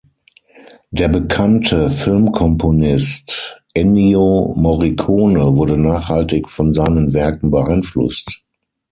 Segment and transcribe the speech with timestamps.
[0.89, 8.41] Der bekannte Filmkomponist Ennio Morricone wurde nachhaltig von seinen Werken beeinflusst.